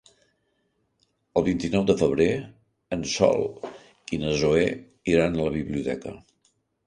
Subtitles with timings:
[1.41, 2.27] El vint-i-nou de febrer
[2.97, 3.45] en Sol
[4.17, 4.65] i na Zoè
[5.15, 6.15] iran a la biblioteca.